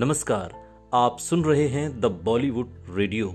नमस्कार, 0.00 0.54
आप 0.94 1.18
सुन 1.18 1.44
रहे 1.44 1.68
हैं 1.68 2.00
द 2.00 2.04
बॉलीवुड 2.04 2.68
रेडियो 2.90 3.34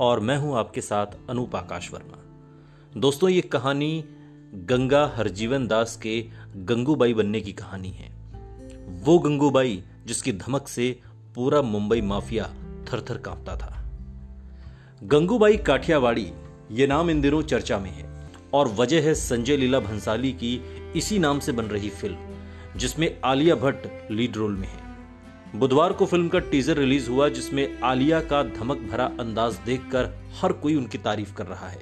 और 0.00 0.20
मैं 0.20 0.36
हूँ 0.36 0.56
आपके 0.56 0.80
साथ 0.80 1.06
अनूप 1.30 1.56
आकाश 1.56 1.92
वर्मा। 1.92 2.18
दोस्तों, 3.00 3.30
ये 3.30 3.40
कहानी 3.40 4.04
गंगा 4.54 5.12
हरजीवन 5.16 5.66
दास 5.66 5.96
के 5.96 6.26
गंगूबाई 6.56 7.14
बनने 7.14 7.40
की 7.40 7.52
कहानी 7.52 7.88
है। 7.88 8.16
वो 8.88 9.18
गंगूबाई 9.18 9.84
जिसकी 10.06 10.32
धमक 10.32 10.68
से 10.68 11.00
पूरा 11.34 11.62
मुंबई 11.62 12.00
माफिया 12.00 12.44
थर-थर 12.84 13.18
कांपता 13.18 13.56
था। 13.56 13.84
गंगूबाई 15.02 15.56
काठियावाड़ी, 15.56 16.32
ये 16.70 16.86
नाम 16.86 17.10
इन 17.10 17.20
दिनों 17.20 17.42
चर्चा 17.42 17.78
में 17.78 17.90
है 17.90 18.30
और 18.54 18.68
वजह 18.68 19.02
है 19.02 19.14
संजय 19.14 19.56
लीला 19.56 19.80
भंसाली 19.80 20.32
की 20.32 20.60
इसी 20.96 21.18
नाम 21.18 21.38
से 21.38 21.52
बन 21.52 21.64
रही 21.64 21.90
फ़िल्म, 21.90 22.16
जिसमें 22.76 23.20
आलिया 23.24 23.54
भट्ट 23.54 24.10
लीड 24.10 24.36
रोल 24.36 24.56
में 24.56 24.68
है। 24.68 24.87
बुधवार 25.56 25.92
को 25.92 26.06
फ़िल्म 26.06 26.28
का 26.28 26.38
टीजर 26.38 26.76
रिलीज़ 26.76 27.08
हुआ, 27.10 27.28
जिसमें 27.28 27.80
आलिया 27.80 28.20
का 28.20 28.42
धमक 28.42 28.78
भरा 28.90 29.04
अंदाज 29.20 29.58
देखकर 29.66 30.08
हर 30.42 30.52
कोई 30.52 30.74
उनकी 30.74 30.98
तारीफ़ 30.98 31.34
कर 31.34 31.46
रहा 31.46 31.68
है। 31.68 31.80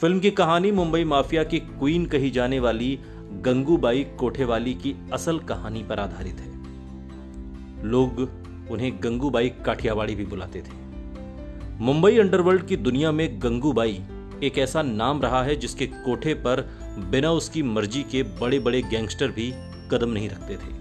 फ़िल्म 0.00 0.20
की 0.20 0.30
कहानी 0.30 0.72
मुंबई 0.72 1.04
माफिया 1.04 1.44
की 1.44 1.58
क्वीन 1.58 2.04
कही 2.06 2.30
जाने 2.30 2.60
वाली 2.60 2.98
गंगूबाई 3.42 4.04
कोठेवाली 4.18 4.74
की 4.74 4.94
असल 5.12 5.38
कहानी 5.38 5.82
पर 5.82 6.00
आधारित 6.00 6.40
है। 6.40 7.86
लोग 7.86 8.20
उन्हें 8.70 8.92
गंगूबाई 9.02 9.48
काठियावाड़ी 9.48 10.14
भी 10.14 10.24
बुलाते 10.24 10.60
थे। 10.60 10.76
मुंबई 11.80 12.18
अंडरवर्ल्ड 12.18 12.66
की 12.66 12.76
दुनिया 12.76 13.12
में 13.12 13.42
गंगूबाई 13.42 14.00
एक 14.42 14.58
ऐसा 14.58 14.82
नाम 14.82 15.22
रहा 15.22 15.42
है 15.42 15.56
जिसके 15.56 15.86
कोठे 15.86 16.34
पर 16.34 16.68
बिना 16.98 17.30
उसकी 17.32 17.62
मर्ज़ी 17.62 18.02
के 18.02 18.22
बड़े 18.22 18.58
बड़े 18.58 18.82
गैंगस्टर 18.82 19.28
भी 19.28 19.52
कदम 19.90 20.10
नहीं 20.10 20.28
रखते 20.28 20.56
थे। 20.56 20.77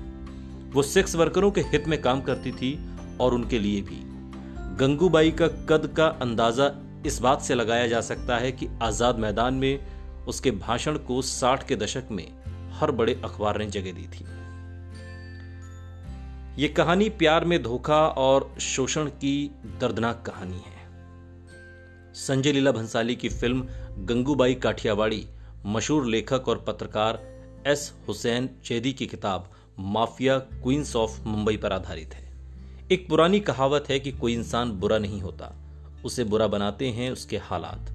वो 0.67 0.83
सेक्स 0.83 1.15
वर्करों 1.15 1.51
के 1.51 1.61
हित 1.63 1.87
में 1.87 2.01
काम 2.01 2.21
करती 2.21 2.51
थी 2.51 2.77
और 3.19 3.33
उनके 3.33 3.59
लिए 3.59 3.81
भी। 3.81 4.01
गंगूबाई 4.77 5.31
का 5.31 5.47
कद 5.69 5.93
का 5.97 6.07
अंदाज़ा 6.21 6.71
इस 7.05 7.19
बात 7.19 7.41
से 7.41 7.55
लगाया 7.55 7.87
जा 7.87 8.01
सकता 8.01 8.37
है 8.37 8.51
कि 8.51 8.67
आज़ाद 8.81 9.19
मैदान 9.19 9.53
में 9.53 10.25
उसके 10.27 10.51
भाषण 10.51 10.97
को 10.97 11.21
साठ 11.21 11.67
के 11.67 11.75
दशक 11.75 12.07
में 12.11 12.27
हर 12.73 12.91
बड़े 12.91 13.13
अखबार 13.25 13.57
ने 13.57 13.65
जगह 13.65 13.91
दी 13.91 14.07
थी। 14.07 14.25
ये 16.61 16.67
कहानी 16.67 17.09
प्यार 17.09 17.45
में 17.45 17.61
धोखा 17.63 18.01
और 18.17 18.49
शोषण 18.61 19.09
की 19.15 19.35
दर्दनाक 19.81 20.23
कहानी 20.25 20.57
है। 20.57 20.85
संजय 22.17 22.51
लीला 22.51 22.71
भंसाली 22.71 23.15
की 23.15 23.29
फ़िल्म 23.29 23.67
गंगूबाई 24.05 24.53
काठियावाड़ी, 24.55 25.25
मशहूर 25.65 26.05
लेखक 26.05 26.47
और 26.47 26.63
पत्रकार 26.67 27.19
एस 27.67 27.91
हुसैन 28.07 28.49
चेदी 28.65 28.93
की 28.93 29.05
किताब 29.05 29.49
माफिया 29.79 30.39
क्वींस 30.39 30.95
ऑफ़ 30.95 31.21
मुंबई 31.25 31.57
पर 31.57 31.73
आधारित 31.73 32.13
है। 32.13 32.33
एक 32.91 33.09
पुरानी 33.09 33.39
कहावत 33.39 33.85
है 33.89 33.99
कि 33.99 34.11
कोई 34.11 34.33
इंसान 34.33 34.71
बुरा 34.71 34.97
नहीं 34.97 35.21
होता, 35.21 35.55
उसे 36.05 36.23
बुरा 36.23 36.47
बनाते 36.47 36.87
हैं 36.87 37.11
उसके 37.11 37.37
हालात। 37.37 37.91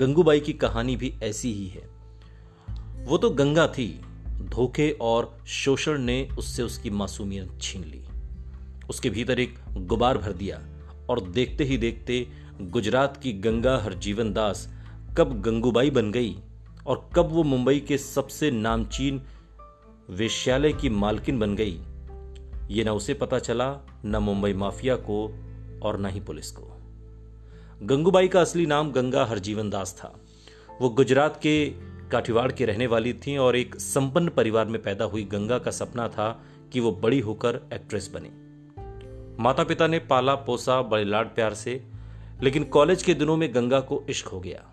गंगूबाई 0.00 0.40
की 0.40 0.52
कहानी 0.52 0.96
भी 0.96 1.14
ऐसी 1.22 1.52
ही 1.52 1.66
है। 1.66 1.90
वो 3.04 3.18
तो 3.18 3.30
गंगा 3.30 3.66
थी, 3.66 4.00
धोखे 4.40 4.98
और 5.00 5.38
शोषण 5.46 5.98
ने 5.98 6.28
उससे 6.38 6.62
उसकी 6.62 6.90
मासूमियत 6.90 7.58
छीन 7.62 7.84
ली। 7.84 8.04
उसके 8.90 9.10
भीतर 9.10 9.40
एक 9.40 9.58
गुबार 9.76 10.18
भर 10.18 10.32
दिया 10.32 10.60
और 11.10 11.20
देखते 11.20 11.64
ही 11.64 11.78
देखते 11.78 12.26
गुजरात 12.60 13.16
की 13.16 13.32
गंगा 13.32 13.78
हरजीवन 13.78 14.32
दास 14.32 14.68
कब 15.18 15.42
गंगूबाई 15.42 15.90
बन 15.90 16.12
गई 16.12 16.36
और 16.86 17.10
कब 17.14 17.28
वो 17.28 17.42
मुंबई 17.42 17.80
के 17.80 17.98
सबसे 17.98 18.50
नामचीन 18.50 19.22
वेश्यालय 20.10 20.72
की 20.72 20.88
मालकिन 20.88 21.38
बन 21.38 21.56
गई। 21.56 21.80
ये 22.70 22.84
न 22.84 22.88
उसे 22.88 23.14
पता 23.14 23.38
चला, 23.38 23.78
न 24.04 24.16
मुंबई 24.16 24.52
माफिया 24.52 24.96
को 24.96 25.34
और 25.82 25.98
न 25.98 26.06
ही 26.06 26.20
पुलिस 26.20 26.50
को। 26.50 26.76
गंगूबाई 27.82 28.28
का 28.28 28.40
असली 28.40 28.66
नाम 28.66 28.92
गंगा 28.92 29.24
हरजीवन 29.24 29.70
दास 29.70 29.96
था। 29.98 30.20
वो 30.80 30.88
गुजरात 30.88 31.36
के 31.36 31.66
काठिवाड़ 32.12 32.52
के 32.52 32.66
रहने 32.66 32.86
वाली 32.86 33.12
थी 33.12 33.36
और 33.36 33.56
एक 33.56 33.76
संपन्न 33.76 34.28
परिवार 34.28 34.66
में 34.66 34.82
पैदा 34.82 35.04
हुई 35.04 35.24
गंगा 35.24 35.58
का 35.58 35.70
सपना 35.70 36.08
था 36.08 36.42
कि 36.72 36.80
वो 36.80 36.92
बड़ी 36.92 37.20
होकर 37.20 37.60
एक्ट्रेस 37.72 38.10
बने। 38.14 38.42
माता 39.42 39.64
पिता 39.64 39.86
ने 39.86 39.98
पाला, 39.98 40.34
पोसा, 40.34 40.82
बड़े 40.82 41.04
लाड 41.04 41.26
प्यार 41.26 41.54
से, 41.54 41.84
लेकिन 42.42 42.64
कॉलेज 42.64 43.02
के 43.02 43.14
दिनों 43.14 43.36
में 43.36 43.54
गंगा 43.54 43.80
को 43.80 44.04
इश्क 44.08 44.26
हो 44.26 44.40
गया। 44.40 44.70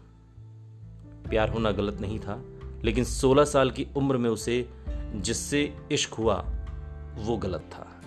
प्यार 1.29 1.49
होना 1.49 1.71
गलत 1.71 2.01
नहीं 2.01 2.19
था, 2.19 2.45
लेकिन 2.83 3.03
16 3.03 3.43
साल 3.43 3.71
की 3.71 3.87
उम्र 3.97 4.17
में 4.17 4.29
उसे 4.29 4.69
जिससे 5.15 5.75
इश्क 5.91 6.13
हुआ, 6.13 6.45
वो 7.15 7.37
गलत 7.37 7.61
था। 7.61 8.01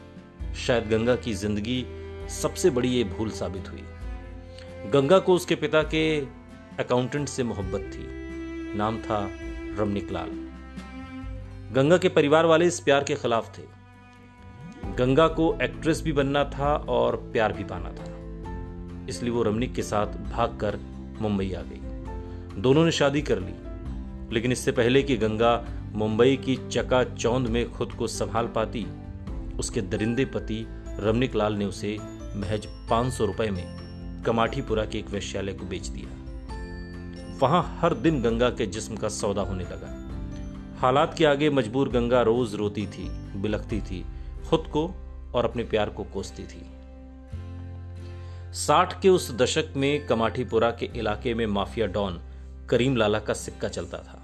शायद 0.55 0.89
गंगा 0.89 1.17
की 1.17 1.35
ज़िंदगी 1.35 1.87
सबसे 2.29 2.71
बड़ी 2.71 2.89
ये 2.89 3.05
भूल 3.05 3.31
साबित 3.31 3.71
हुई। 3.71 3.83
गंगा 4.91 5.19
को 5.19 5.35
उसके 5.35 5.55
पिता 5.55 5.83
के 5.83 6.21
अकाउंटेंट 6.79 7.29
से 7.29 7.43
मोहब्बत 7.43 7.81
थी। 7.81 8.07
नाम 8.77 8.99
था 8.99 9.31
रमनिक 9.79 10.13
लाल। 10.13 10.29
गंगा 11.73 11.99
के 11.99 12.09
परिवार 12.09 12.47
वाले 12.47 12.67
इस 12.67 12.81
प्यार 12.81 13.05
के 13.05 13.15
खिलाफ 13.15 13.59
थे। 13.59 13.63
गंगा 14.97 15.29
को 15.29 15.59
एक्ट्रेस 15.63 16.03
भी 16.03 16.13
बनना 16.13 16.45
था 16.45 16.75
और 16.75 17.17
प्यार 17.17 17.53
भी 17.53 17.65
पाना 17.65 17.91
था। 17.91 18.13
इसलिए 19.09 19.33
वो 19.33 19.43
रमनिक 19.43 19.75
के 19.75 19.83
साथ 19.83 20.07
भागकर 20.07 20.79
मुंबई 21.21 21.53
आ 21.53 21.63
गई। 21.63 21.81
दोनों 22.61 22.85
ने 22.85 22.91
शादी 22.91 23.23
कर 23.23 23.39
ली। 23.39 23.53
लेकिन 24.35 24.53
इससे 24.53 24.73
पहले 24.73 25.03
कि 25.03 25.17
गंगा 25.17 25.69
मुंबई 25.93 26.37
की 26.37 26.57
चका 26.69 27.05
चौंद 27.05 27.47
में 27.47 27.71
खुद 27.71 27.93
को 27.93 28.07
संभाल 28.07 28.47
पाती, 28.47 28.87
उसके 29.59 29.81
दरिंदे 29.81 30.25
पति 30.25 30.67
रमनिक 31.01 31.35
लाल 31.35 31.55
ने 31.55 31.65
उसे 31.65 31.99
महज 32.37 32.67
पाँच 32.91 33.13
सौ 33.13 33.25
रुपए 33.25 33.51
में 33.51 34.23
कमाठीपुरा 34.27 34.85
के 34.85 34.99
एक 34.99 35.11
वैश्यालय 35.11 35.53
को 35.53 35.67
बेच 35.67 35.87
दिया। 35.87 36.09
वहाँ 37.39 37.79
हर 37.81 37.95
दिन 37.95 38.23
गंगा 38.23 38.51
के 38.51 38.67
जिस्म 38.67 38.97
का 38.97 39.09
सौदा 39.09 39.43
होने 39.43 39.65
लगा। 39.65 39.99
हालात 40.81 41.15
के 41.19 41.25
आगे 41.25 41.51
मजबूर 41.51 41.89
गंगा 41.89 42.23
रोज 42.23 42.55
रोती 42.55 42.87
थी, 42.87 43.09
बिलखती 43.39 43.81
थी, 43.81 44.05
खुद 44.51 44.61
को 44.61 44.95
और 45.35 45.45
अपने 45.45 45.65
प्यार 45.65 45.91
को 45.91 46.05
कोसती 46.05 46.43
थी। 46.43 46.67
साठ 48.55 49.01
के 49.03 49.09
उस 49.09 49.37
दशक 49.37 49.73
में 49.77 50.07
कमाठीपुरा 50.07 50.71
के 50.71 50.91
इलाके 50.97 51.35
में 51.35 51.47
माफिया 51.47 51.87
डॉन 51.87 52.21
करीम 52.71 52.97
लाला 52.97 53.19
का 53.19 53.35
सिक्का 53.35 53.69
चलता 53.69 53.99
था। 53.99 54.22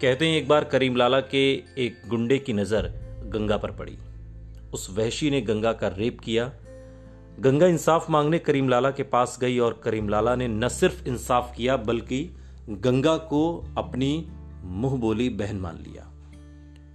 कहते 0.00 0.26
हैं 0.26 0.36
एक 0.36 0.48
बार 0.48 0.64
करीम 0.64 0.96
लाला 0.96 1.20
के 1.20 1.42
एक 1.78 2.02
गुंडे 2.08 2.38
की 2.38 2.52
नज़र 2.52 2.86
गंगा 3.26 3.56
पर 3.56 3.70
पड़ी। 3.70 3.96
उस 4.74 4.88
वहशी 4.90 5.30
ने 5.30 5.40
गंगा 5.40 5.72
का 5.72 5.88
रेप 5.88 6.20
किया। 6.20 6.52
गंगा 7.40 7.66
इंसाफ 7.66 8.10
मांगने 8.10 8.38
करीम 8.38 8.68
लाला 8.68 8.90
के 8.90 9.02
पास 9.02 9.38
गई 9.40 9.58
और 9.58 9.80
करीम 9.84 10.08
लाला 10.08 10.34
ने 10.36 10.48
न 10.48 10.68
सिर्फ़ 10.68 11.08
इंसाफ 11.08 11.52
किया, 11.56 11.76
बल्कि 11.76 12.22
गंगा 12.70 13.16
को 13.16 13.72
अपनी 13.78 14.28
मुँह 14.64 14.96
बोली 14.96 15.28
बहन 15.28 15.56
मान 15.56 15.78
लिया। 15.78 16.10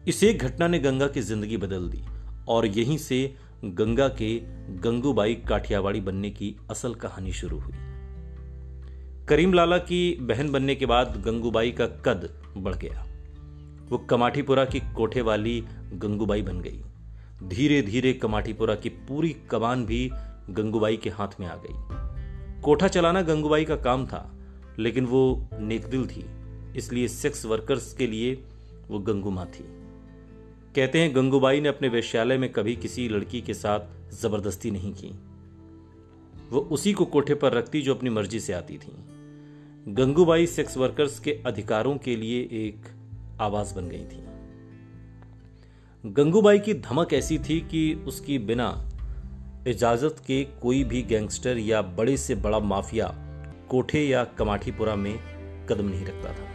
इस 0.07 0.23
एक 0.23 0.43
घटना 0.43 0.67
ने 0.67 0.79
गंगा 0.79 1.07
की 1.07 1.21
ज़िंदगी 1.21 1.57
बदल 1.57 1.89
दी 1.89 2.03
और 2.47 2.65
यहीं 2.65 2.97
से 2.97 3.35
गंगा 3.65 4.07
के 4.07 4.35
गंगूबाई 4.81 5.35
काठियावाड़ी 5.35 6.01
बनने 6.01 6.29
की 6.29 6.55
असल 6.69 6.93
कहानी 6.95 7.31
शुरू 7.31 7.59
हुई। 7.59 7.73
करीम 9.27 9.53
लाला 9.53 9.77
की 9.77 10.17
बहन 10.21 10.51
बनने 10.51 10.75
के 10.75 10.85
बाद 10.85 11.21
गंगूबाई 11.25 11.71
का 11.71 11.85
कद 12.05 12.29
बढ़ 12.59 12.75
गया। 12.75 13.05
वो 13.89 13.97
कमाठीपुरा 13.97 14.65
की 14.65 14.79
कोठे 14.95 15.21
वाली 15.21 15.63
गंगूबाई 15.93 16.41
बन 16.41 16.59
गई। 16.61 16.81
धीरे 17.49 17.81
धीरे 17.81 18.13
कमाठीपुरा 18.13 18.75
की 18.75 18.89
पूरी 18.89 19.29
कमान 19.29 19.85
भी 19.85 20.09
गंगूबाई 20.49 20.97
के 20.97 21.09
हाथ 21.09 21.39
में 21.39 21.47
आ 21.47 21.55
गई। 21.55 22.61
कोठा 22.61 22.87
चलाना 22.87 23.21
गंगूबाई 23.21 23.65
का 23.65 23.75
काम 23.75 24.05
था, 24.05 24.31
लेकिन 24.79 25.05
वो 25.05 25.49
नेकदिल 25.59 26.07
थी, 26.07 26.25
इसलिए 26.77 27.07
सेक्स 27.07 27.45
वर्कर्स 27.45 27.93
के 27.93 28.07
लिए 28.07 28.33
वो 28.87 28.99
गंगूमा 28.99 29.45
थी। 29.45 29.63
कहते 30.75 30.99
हैं 31.01 31.15
गंगूबाई 31.15 31.61
ने 31.61 31.69
अपने 31.69 31.87
वेश्यालय 31.87 32.37
में 32.37 32.51
कभी 32.51 32.75
किसी 32.75 33.07
लड़की 33.09 33.41
के 33.41 33.53
साथ 33.53 34.13
ज़बरदस्ती 34.21 34.71
नहीं 34.71 34.93
की। 34.93 35.19
वो 36.49 36.59
उसी 36.71 36.93
को 36.93 37.05
कोठे 37.05 37.35
पर 37.35 37.53
रखती 37.53 37.81
जो 37.81 37.95
अपनी 37.95 38.09
मर्ज़ी 38.09 38.39
से 38.39 38.53
आती 38.53 38.77
थी। 38.77 38.91
गंगूबाई 39.87 40.47
सेक्स 40.47 40.77
वर्कर्स 40.77 41.19
के 41.19 41.31
अधिकारों 41.45 41.97
के 41.97 42.15
लिए 42.15 42.41
एक 42.41 42.87
आवाज़ 43.41 43.75
बन 43.75 43.89
गई 43.89 44.03
थी। 44.03 44.23
गंगूबाई 46.05 46.59
की 46.59 46.73
धमक 46.73 47.13
ऐसी 47.13 47.39
थी 47.39 47.59
कि 47.59 47.93
उसकी 48.07 48.39
बिना 48.39 48.89
इजाज़त 49.67 50.23
के 50.27 50.43
कोई 50.43 50.83
भी 50.83 51.01
गैंगस्टर 51.01 51.57
या 51.57 51.81
बड़े 51.81 52.17
से 52.17 52.35
बड़ा 52.35 52.59
माफिया 52.59 53.07
कोठे 53.69 54.07
या 54.07 54.23
कमाठीपुरा 54.23 54.95
में 54.95 55.19
कदम 55.65 55.85
नहीं 55.85 56.05
रखता 56.05 56.33
था। 56.33 56.49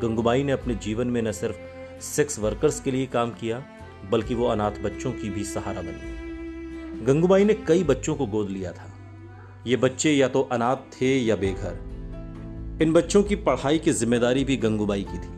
गंगूबाई 0.00 0.42
ने 0.42 0.52
अपने 0.52 0.74
जीवन 0.74 1.06
में 1.06 1.22
न 1.22 1.32
सिर्फ़ 1.32 1.56
सेक्स 2.02 2.38
वर्कर्स 2.38 2.80
के 2.80 2.90
लिए 2.90 3.06
काम 3.06 3.30
किया, 3.30 3.64
बल्कि 4.10 4.34
वो 4.34 4.46
अनाथ 4.46 4.70
बच्चों 4.70 5.12
की 5.12 5.30
भी 5.30 5.44
सहारा 5.44 5.82
बनी। 5.82 7.04
गंगूबाई 7.04 7.44
ने 7.44 7.54
कई 7.54 7.84
बच्चों 7.84 8.14
को 8.14 8.26
गोद 8.26 8.50
लिया 8.50 8.72
था। 8.72 8.92
ये 9.66 9.76
बच्चे 9.76 10.12
या 10.12 10.28
तो 10.28 10.42
अनाथ 10.42 10.76
थे 10.76 11.18
या 11.18 11.36
बेघर। 11.36 11.91
इन 12.80 12.92
बच्चों 12.92 13.22
की 13.22 13.36
पढ़ाई 13.36 13.78
की 13.78 13.90
ज़िम्मेदारी 13.92 14.44
भी 14.44 14.56
गंगूबाई 14.56 15.02
की 15.02 15.18
थी। 15.18 15.28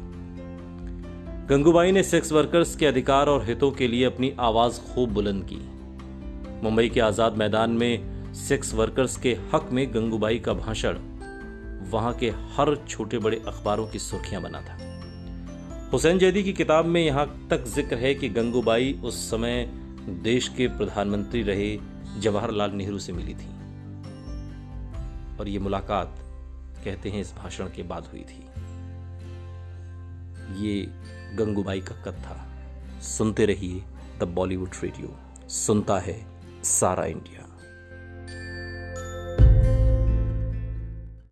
गंगूबाई 1.49 1.93
ने 1.93 2.03
सेक्स 2.03 2.33
वर्कर्स 2.33 2.75
के 2.77 2.87
अधिकार 2.87 3.29
और 3.29 3.45
हितों 3.45 3.71
के 3.71 3.89
लिए 3.89 4.05
अपनी 4.05 4.33
आवाज़ 4.41 4.81
खूब 4.85 5.11
बुलंद 5.11 5.45
की। 5.45 5.59
मुंबई 6.63 6.89
के 6.89 7.01
आज़ाद 7.01 7.37
मैदान 7.37 7.71
में 7.71 8.33
सेक्स 8.35 8.75
वर्कर्स 8.75 9.17
के 9.17 9.37
हक 9.55 9.69
में 9.73 9.87
गंगूबाई 9.95 10.39
का 10.39 10.53
भाषण 10.55 10.99
वहाँ 11.91 12.13
के 12.15 12.31
हर 12.57 12.75
छोटे 12.89 13.19
बड़े 13.19 13.43
अखबारों 13.49 13.87
की 13.87 13.99
सुर्खियाँ 13.99 14.43
बना 14.43 14.61
था। 14.61 14.79
हुसैन 15.93 16.19
जैदी 16.19 16.43
की 16.43 16.53
किताब 16.53 16.87
में 16.87 17.01
यहाँ 17.01 17.27
तक 17.51 17.65
ज़िक्र 17.67 17.97
है 17.97 18.15
कि 18.15 18.29
गंगूबाई 18.31 18.93
उस 19.05 19.31
समय 19.31 19.65
देश 20.23 20.49
के 20.49 20.69
प्रधानमंत्री 20.69 21.43
रहे, 21.43 21.77
जवाहरलाल 22.21 22.71
नेहरू 22.71 22.99
से 22.99 23.13
मिली 23.13 23.35
थी। 23.35 23.53
और 25.41 25.49
ये 25.49 25.59
मुलाकात 25.59 26.24
कहते 26.85 27.11
हैं 27.11 27.21
इस 27.21 27.35
भाषण 27.35 27.67
के 27.67 27.83
बाद 27.83 28.05
हुई 28.05 28.21
थी। 28.21 28.47
ये 30.65 30.87
गंगूबाई 31.37 31.81
का 31.81 31.95
कथ। 31.95 33.03
सुनते 33.03 33.47
रहिए 33.47 33.83
द 34.19 34.23
बॉलीवुड 34.23 34.71
रेडियो। 34.83 35.17
सुनता 35.49 35.99
है 35.99 36.27
सारा 36.65 37.05
इंडिया। 37.05 37.44